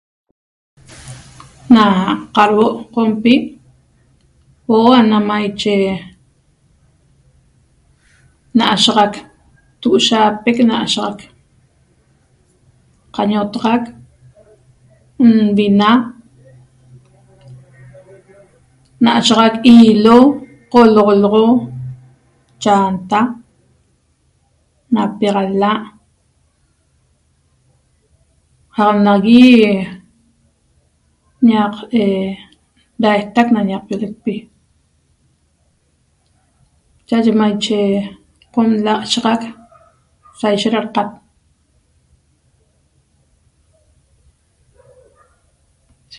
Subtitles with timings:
[1.75, 1.83] Na
[2.35, 3.33] qadhuo' Qompi
[4.65, 5.73] huo'o na maiche
[8.55, 9.13] n'ashaxac
[9.81, 11.17] togoshaapec n'ashaxac
[13.15, 13.83] qañoxotaxac
[15.35, 15.91] nvina
[19.03, 20.17] n'ashaxac hilo
[20.71, 21.45] qoloxoloxo
[22.63, 23.19] chanta
[24.93, 25.73] napiaxala'
[28.75, 29.45] qaq nagui
[31.49, 31.75] ñaq
[33.01, 34.35] da'aijtac na ñaqpiolecpi
[37.07, 37.79] cha'aye maiche
[38.55, 39.41] Qom l'ashaxac
[40.39, 41.09] saishet daqat